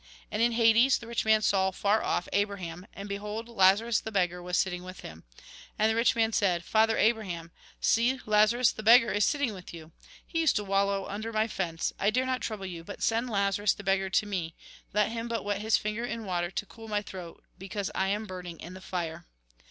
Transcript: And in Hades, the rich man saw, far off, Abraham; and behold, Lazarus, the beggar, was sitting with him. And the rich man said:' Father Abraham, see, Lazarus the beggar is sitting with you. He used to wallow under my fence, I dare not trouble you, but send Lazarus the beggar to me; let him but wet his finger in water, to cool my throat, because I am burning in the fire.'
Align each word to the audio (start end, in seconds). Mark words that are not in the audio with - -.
And 0.31 0.41
in 0.41 0.53
Hades, 0.53 0.97
the 0.97 1.05
rich 1.05 1.25
man 1.25 1.43
saw, 1.43 1.69
far 1.69 2.01
off, 2.01 2.27
Abraham; 2.33 2.87
and 2.95 3.07
behold, 3.07 3.47
Lazarus, 3.47 3.99
the 3.99 4.11
beggar, 4.11 4.41
was 4.41 4.57
sitting 4.57 4.83
with 4.83 5.01
him. 5.01 5.25
And 5.77 5.91
the 5.91 5.95
rich 5.95 6.15
man 6.15 6.33
said:' 6.33 6.65
Father 6.65 6.97
Abraham, 6.97 7.51
see, 7.79 8.19
Lazarus 8.25 8.71
the 8.71 8.81
beggar 8.81 9.11
is 9.11 9.25
sitting 9.25 9.53
with 9.53 9.75
you. 9.75 9.91
He 10.25 10.39
used 10.39 10.55
to 10.55 10.63
wallow 10.63 11.05
under 11.05 11.31
my 11.31 11.47
fence, 11.47 11.93
I 11.99 12.09
dare 12.09 12.25
not 12.25 12.41
trouble 12.41 12.65
you, 12.65 12.83
but 12.83 13.03
send 13.03 13.29
Lazarus 13.29 13.73
the 13.75 13.83
beggar 13.83 14.09
to 14.09 14.25
me; 14.25 14.55
let 14.91 15.11
him 15.11 15.27
but 15.27 15.45
wet 15.45 15.61
his 15.61 15.77
finger 15.77 16.03
in 16.03 16.25
water, 16.25 16.49
to 16.49 16.65
cool 16.65 16.87
my 16.87 17.03
throat, 17.03 17.43
because 17.59 17.91
I 17.93 18.07
am 18.07 18.25
burning 18.25 18.59
in 18.59 18.73
the 18.73 18.81
fire.' 18.81 19.27